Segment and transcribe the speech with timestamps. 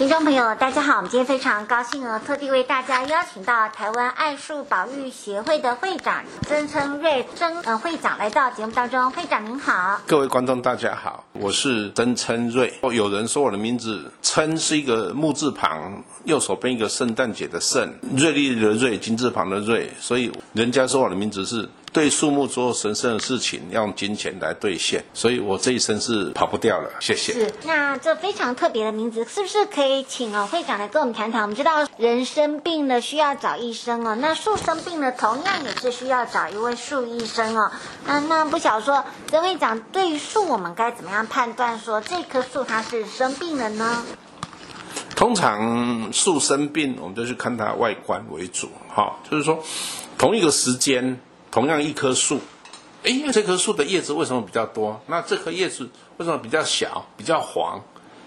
[0.00, 0.96] 听众朋友，大家好！
[0.96, 9.10] 我们今天非常高兴哦，特地为大家邀请到台湾爱树保育协会的会长曾琛睿曾呃会长来到节目当中。
[9.10, 12.72] 会长您好，各位观众大家好，我是曾琛睿。
[12.94, 21.68] 有人说我的名字琛是一个木字旁，右手边一个圣诞节的圣，锐利的锐，金字旁的锐，所以人家说我的名字是。
[21.92, 26.88] 对树木做神圣的事情，用金钱来兑现，所以我这一生是跑不掉了。
[27.00, 27.32] 谢谢。
[27.32, 31.42] 是，那这非常特别的名字，是不是可以请哦会长来跟我们谈谈？
[31.42, 37.72] 我们知道人生病了需要找医生哦，那树生病了同样也是需要找一位树医生哦。
[38.06, 44.04] 那那不晓得说曾会长对于树，我们该怎么样判断说这棵树它是生病了呢？
[45.16, 49.64] 通常树生病，我们就去看它外观为主，哈，就是说
[50.16, 51.18] 同一个时间。
[51.50, 52.40] 同样一棵树，
[53.02, 55.00] 哎，这棵树的叶子为什么比较多？
[55.06, 57.80] 那这棵叶子为什么比较小、比较黄、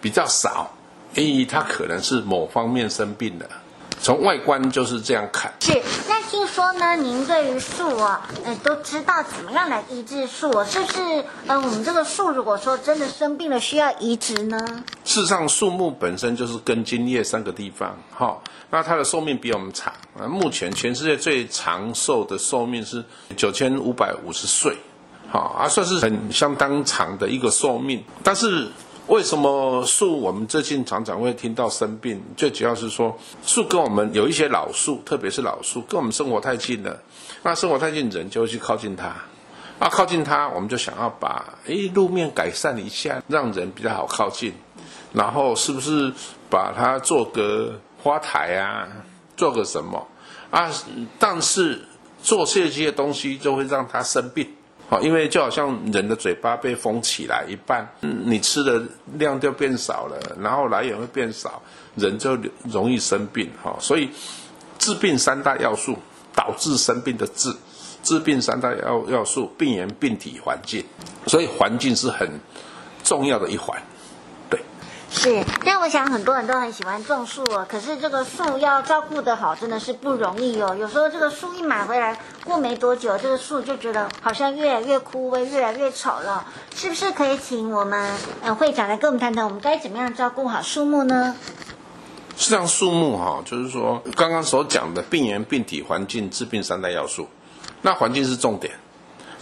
[0.00, 0.70] 比较少？
[1.14, 3.46] 哎，它可能是某方面生病了。
[4.02, 5.52] 从外观就是这样看。
[5.60, 10.50] 是，那听说呢，您对于树啊，呃，都知道怎么样来医治树？
[10.64, 11.24] 是不是？
[11.46, 14.84] 呃，我们这个树如果说真的生病了，需要移植呢？
[15.10, 18.38] 事实上，树木本身就是根、茎、叶三个地方，哈、哦，
[18.70, 19.92] 那它的寿命比我们长。
[20.16, 23.04] 啊，目前全世界最长寿的寿命是
[23.36, 24.76] 九千五百五十岁，
[25.28, 28.68] 好、哦，啊，算是很相当长的一个寿命，但是。
[29.08, 32.22] 为什么树我们最近常常会听到生病？
[32.36, 36.96] 最主要是说树跟我们有一些老树，特别是老树跟我们生活太近了。
[37.42, 39.06] 那生活太近，人就会去靠近它。
[39.80, 44.52] 啊靠近它，我们就想要把诶路面改善一下，让人比较好靠近。
[45.12, 46.12] 然后是不是
[46.48, 48.88] 把它做个花台啊，
[49.36, 50.06] 做个什么
[50.50, 50.70] 啊？
[51.18, 51.84] 但是
[52.22, 54.48] 做这些东西就会让它生病。
[54.88, 58.82] 好，因为就好像人的嘴巴被封起来一半，你吃的
[59.14, 61.62] 量就变少了，然后来源会变少，
[61.94, 63.48] 人就容易生病。
[63.62, 64.10] 哈，所以
[64.78, 65.96] 治病三大要素，
[66.34, 67.54] 导致生病的治，
[68.02, 70.84] 治病三大要要素，病原、病体、环境，
[71.28, 72.28] 所以环境是很
[73.04, 73.80] 重要的一环。
[75.12, 80.74] 是，那我想很多人都很喜欢种树哦，可是这个树要照顾得好，真的是不容易哦。
[80.74, 86.46] 有时候这个树一买回来，过没多久，这个树就觉得好像越来越枯萎，越来越丑了。
[86.74, 91.34] 是不是可以请我们呃会长来跟我们谈谈，我们该怎么样照顾好树木呢？
[92.36, 97.28] 实际上，树木哈，就是说刚刚所讲的病原、病体、环境、治病三大要素，
[97.82, 98.72] 那环境是重点，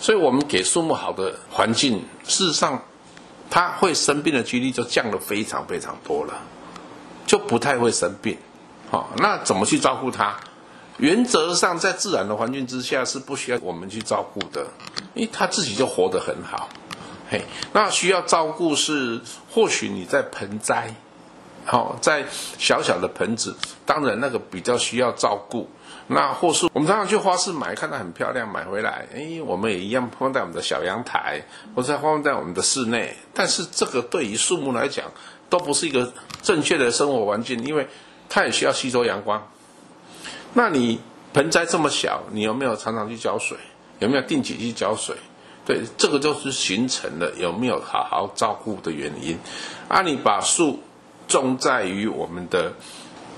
[0.00, 2.82] 所以我们给树木好的环境，事实上。
[3.50, 6.34] 他会生病的几率就降了非常非常多了，
[7.26, 8.38] 就不太会生病。
[8.90, 10.34] 好，那怎么去照顾它？
[10.98, 14.66] 原则上，在自然的环境之下是不需要我们去照顾的，
[15.14, 16.68] 因为它自己就活得很好。
[17.30, 17.42] 嘿，
[17.72, 19.20] 那需要照顾是，
[19.50, 20.94] 或许你在盆栽，
[21.70, 22.24] 好，在
[22.58, 25.68] 小小的盆子，当然那个比较需要照顾。
[26.06, 31.42] 那或是我们常常去花市买，看到很漂亮，买回来，哎，我们也一样放在我们的小阳台，
[31.76, 33.14] 或者放在我们的室内。
[33.34, 35.04] 但是这个对于树木来讲，
[35.50, 37.86] 都不是一个正确的生活环境，因为
[38.30, 39.46] 它也需要吸收阳光。
[40.54, 40.98] 那你
[41.34, 43.58] 盆栽这么小，你有没有常常去浇水？
[43.98, 45.14] 有没有定期去浇水？
[45.66, 49.38] 对，这个就是形成了有没有好好照顾的原因。
[49.88, 50.80] 啊，你把树
[51.28, 52.72] 种在于我们的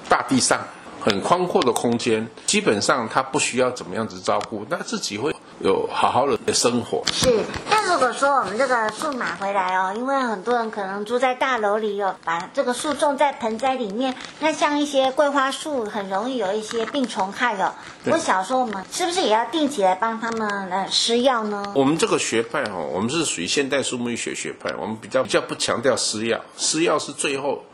[0.09, 0.59] 大地上。
[1.03, 7.03] 很宽阔的空间，基本上它不需要怎么样子照顾，那自己会有好好的生活。
[7.11, 17.73] 是，但如果说我们这个树买回来哦，因为很多人可能住在大楼里哦，把这个树种在盆栽里面，那像一些桂花树，很容易有一些病虫害哦。
[18.05, 21.73] 我小时候，我们是不是也要定期来帮他们来施药呢？
[21.75, 27.65] 我们这个学派哦，我们是属于现代树木医学学派，我们比较比较不强调施药，施药是最后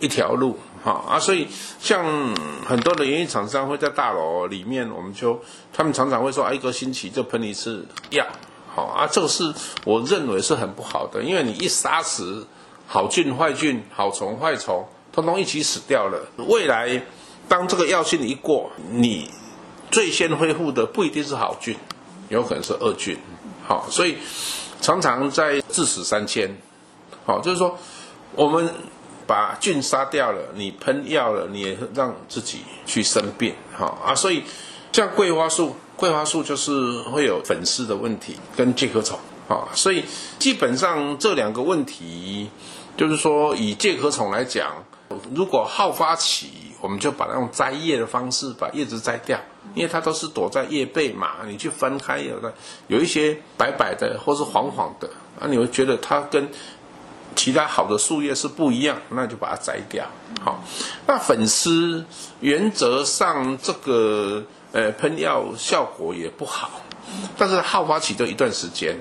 [0.00, 0.58] 一条路。
[0.80, 1.48] 好啊，所以
[1.80, 2.04] 像
[2.64, 5.38] 很多的园艺厂商会在大楼里面，我们就
[5.72, 8.24] 他们常常会说，啊，一个星期就喷一次药，
[8.72, 9.52] 好啊，这个是
[9.84, 12.46] 我认为是很不好的，因为你一杀死
[12.86, 16.24] 好菌坏菌、好虫坏虫，通通一起死掉了。
[16.46, 17.02] 未来
[17.48, 19.28] 当这个药性一过，你
[19.90, 21.76] 最先恢复的不一定是好菌，
[22.28, 23.18] 有可能是恶菌。
[23.66, 24.16] 好，所以
[24.80, 26.56] 常常在致死三千，
[27.26, 27.76] 好，就是说
[28.36, 28.72] 我们。
[29.28, 33.94] 把菌杀掉了，你喷药了，你也让自己去生病，哈。
[34.02, 34.42] 啊，所以
[34.90, 36.72] 像桂花树，桂花树就是
[37.02, 40.02] 会有粉丝的问题跟介壳虫，啊，所以
[40.38, 42.48] 基本上这两个问题，
[42.96, 44.82] 就是说以介壳虫来讲，
[45.34, 49.38] 如果好发起，我们就把它用摘叶的方式把叶子摘掉，
[49.74, 52.54] 因为它都是躲在叶背嘛，你去分开有的
[52.86, 56.48] 有一些白白的或是黄黄的啊，你会觉得它跟
[57.38, 60.04] 其他好的树叶是不一样，那就把它摘掉。
[60.40, 60.60] 好，
[61.06, 62.04] 那粉丝
[62.40, 64.42] 原则上这个
[64.72, 66.82] 呃喷药效果也不好，
[67.38, 68.98] 但是好发期就一段时间。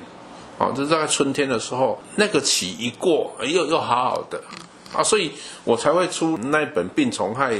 [0.59, 4.41] 哦，就是在春天的时候，那个期一过，又又好好的，
[4.91, 5.31] 啊，所以
[5.63, 7.55] 我才会出那本病虫害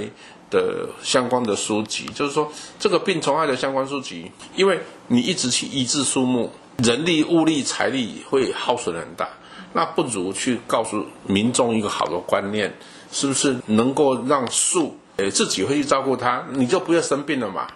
[0.49, 2.05] 的相关的书籍。
[2.15, 9.29] 就是说，这个病虫害的相关书籍，因为你一直去医治树木，人力、物力、财力会耗损很大，
[9.73, 12.73] 那不如去告诉民众一个好的观念，
[13.11, 17.67] 是不是能够让树，诶，自己会去照顾它，你就不要生病了嘛。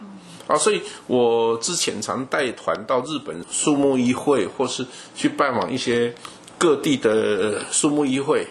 [0.48, 4.86] 啊，所以我之前常带团到日本树木医会，或是
[5.16, 6.14] 去拜访一些
[6.58, 8.48] 各地的树木医会。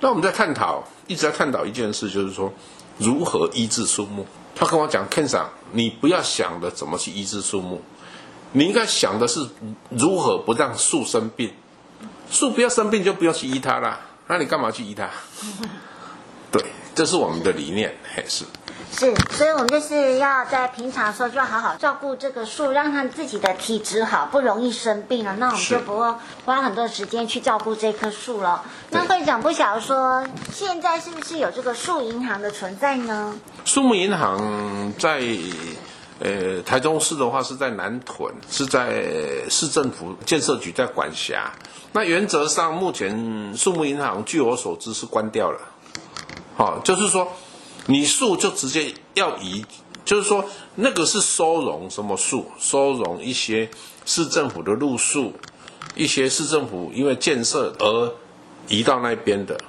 [0.00, 2.52] 那我们在探讨，一直在探讨一件事，就是说
[2.98, 4.24] 如何医治树木。
[4.54, 7.80] 他跟我讲，Ken 桑，你不要想着怎么去医治树木，
[8.52, 9.40] 你应该想的是
[9.90, 11.50] 如何不让树生病。
[12.34, 14.00] 树不要生病，就不要去医它啦。
[14.26, 15.08] 那你干嘛去医它？
[16.50, 16.60] 对，
[16.92, 18.44] 这是我们的理念，还是。
[18.90, 25.36] 是，所以我们就是要在平常的时候就要好好照顾这个树，让它自己的体质好，不容易生病了。
[25.36, 26.12] 那我们就不会
[26.44, 28.64] 花很多时间去照顾这棵树了。
[28.90, 33.36] 那会长不晓得说，现在是不是有这个树银行的存在呢？
[33.64, 35.20] 树木银行在
[36.24, 39.04] 呃台中市的话是在南屯，是在
[39.48, 41.52] 市政府建设局在管辖。
[41.92, 45.60] 那原则上目前树木银行据我所知是关掉了。
[46.56, 47.28] 好，就是说。
[47.86, 49.62] 你树就直接要移，
[50.06, 50.42] 就是说
[50.76, 52.46] 那个是收容什么树？
[52.58, 53.68] 收容一些
[54.06, 55.34] 市政府的路树，
[55.94, 58.10] 一些市政府因为建设而
[58.68, 59.60] 移到那边的。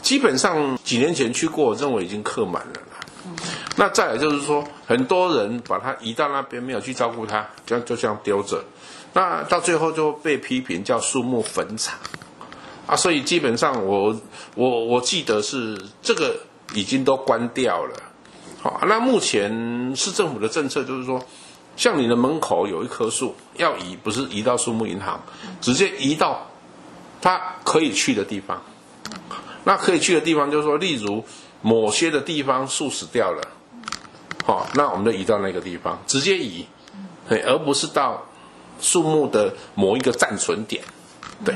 [0.00, 2.80] 基本上几年前去过，认为已经刻满了。
[3.80, 8.62] 那再来就是说，很多人把它移到那边，没有去照顾它，这样就这样丢着，
[9.14, 11.98] 那到最后就被批评叫树木坟场
[12.86, 12.94] 啊。
[12.94, 14.14] 所以基本上我
[14.54, 16.38] 我我记得是这个。
[16.72, 17.96] 已经都关掉了，
[18.62, 21.20] 好，那目前市政府的政策就是说，
[21.76, 25.20] 像你的门口有一棵树要移，不是移到树木银行，
[25.60, 26.46] 直接移到
[27.20, 28.62] 它可以去的地方。
[29.64, 31.24] 那可以去的地方就是说，例如
[31.60, 33.42] 某些的地方树死掉了，
[34.44, 36.66] 好，那我们就移到那个地方，直接移，
[37.28, 38.26] 对，而不是到
[38.80, 40.82] 树木的某一个暂存点，
[41.44, 41.54] 对。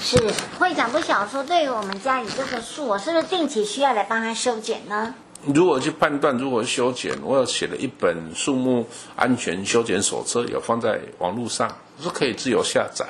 [0.00, 0.16] 是
[0.58, 5.14] 会长不想说，对于我们家里这棵树，我是不是定期需要来帮它修剪呢？
[5.44, 11.70] 如果去判断如何修剪，我有写了一本树木安全修剪手册，有放在网络上，
[12.02, 13.06] 是可以自由下载。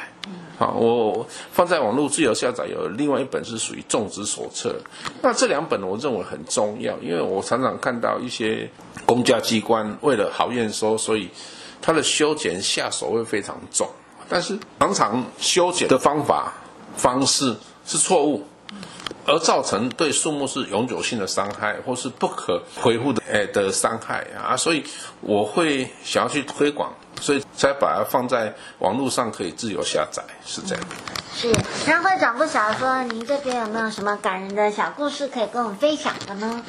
[0.59, 4.75] 好，我放在网络自由下载，有另外一本是属于种植手册。
[5.23, 8.69] 那这两本我认为很重要，因为我常常看到一些
[9.07, 11.29] 公家机关为了好验收，所以
[11.81, 13.89] 它的修剪下手会非常重。
[14.29, 16.53] 但是常常修剪的方法
[16.97, 17.57] 方式
[17.87, 18.45] 是错误，
[19.27, 24.83] 而造成对树木是永久性的伤害，或是不可恢复的诶的伤害啊，所以
[25.21, 30.85] 我会想要去推广，所以才把它放在网络上可以自由下载，是这样。
[31.35, 31.53] 是，
[31.87, 36.63] 那会长不晓得说，您这边有没有什么感人的小故事可以跟我们分享的呢？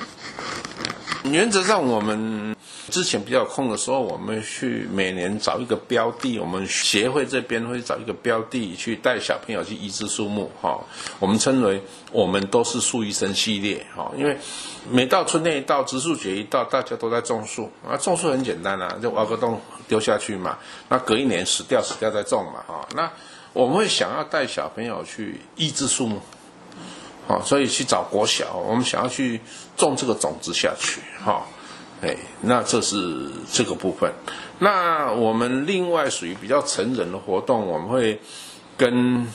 [1.23, 2.55] 原则上我们。
[2.89, 10.77] 之前比较空的时候，我们去每年找一个标的，我们协会这边会找一个标的去带小朋友去移植树木，哈，
[11.19, 11.81] 我们称为
[12.11, 14.37] 我们都是树医生系列，哈，因为
[14.91, 20.57] 每到春天一到，植树节一到，大家都在种树啊，种树很简单啊，就挖个洞丢下去嘛，
[20.89, 23.11] 那隔一年死掉死掉再种嘛，哈，那
[23.53, 26.19] 我们会想要带小朋友去移植树木，
[27.27, 29.39] 好，所以去找国小，我们想要去
[29.77, 31.45] 种这个种子下去，哈。
[32.01, 34.11] 哎，那这是这个部分。
[34.59, 38.19] 那我们另外属于比较成人的活动，我们会
[38.77, 39.27] 跟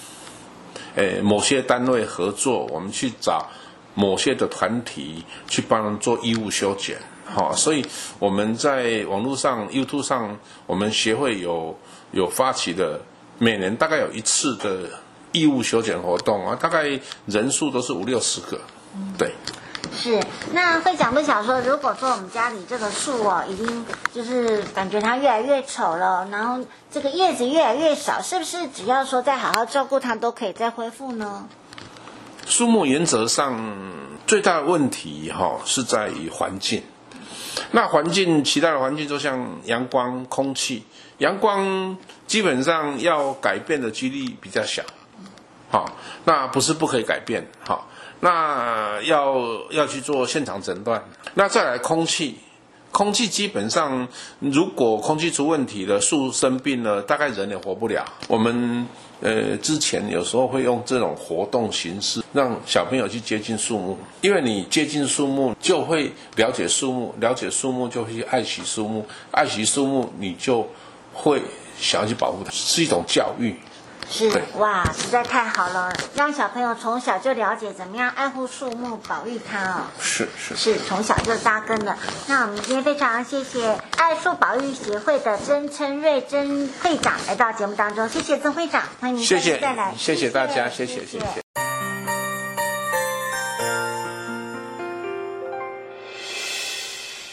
[0.95, 3.49] 诶某些单位合作，我们去找
[3.95, 6.97] 某些的团体去帮他们做义务修剪。
[7.27, 7.85] 好，所以
[8.19, 11.77] 我们在网络上、YouTube 上，我们协会有
[12.13, 13.01] 有发起的，
[13.39, 14.89] 每年大概有一次的
[15.33, 18.61] 义务修剪活动啊，大概人数都是五六十个，
[19.19, 19.33] 对。
[19.93, 20.21] 是，
[20.53, 31.49] 那会长不想说，如果说我们家里这个树哦，已经就是感觉它越来越丑了，然后这个叶子越来越少，是不是只要说再好好照顾它，都可以再恢复呢？
[32.47, 33.59] 树木原则上
[34.27, 36.83] 最大的问题哈、哦，是在于环境。
[37.71, 40.85] 那环境其他的环境，就像阳光、空气，
[41.19, 44.83] 阳光基本上要改变的几率比较小。
[45.71, 45.91] 好，
[46.25, 47.89] 那不是不可以改变，好。
[48.25, 49.39] 那要
[49.71, 51.05] 要去做现场诊断。
[51.35, 52.39] 那再来空气，
[52.91, 58.03] 空气基本上如果空气出问题了，树生病了，大概人也活不了。
[58.27, 58.89] 我们
[59.21, 70.67] 呃之前有时候会用这种活动形式，让小朋友去接近树木，因为你接近树木就会了解树木，了解树木就会去爱惜树木，爱惜树木你就
[71.13, 71.43] 会
[71.79, 73.55] 想要去保护它，是一种教育。
[74.11, 79.87] 是哇，实在太好了，让小朋友从小就了解怎么样爱护树木、保育它哦。
[80.01, 81.99] 是是是，从小就扎根了。
[82.29, 91.19] 那我们今天非常谢谢爱树保育协会的曾琛瑞曾会长来到节目当中，谢谢曾会长，欢迎您再次再来，谢谢，谢谢大家，谢谢谢谢。
[91.19, 91.45] 谢谢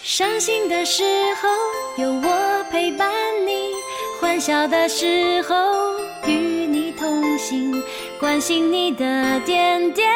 [0.04, 1.04] 伤心的时
[1.36, 1.50] 候
[2.04, 3.10] 有我陪伴
[3.48, 3.72] 你，
[4.20, 6.01] 欢笑的时候与。
[7.42, 7.84] 心，
[8.20, 10.08] 关心你的点点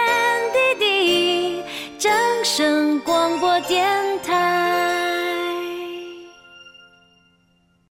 [0.54, 1.64] 滴滴。
[1.98, 2.14] 掌
[2.44, 3.84] 声广播电
[4.22, 4.95] 台。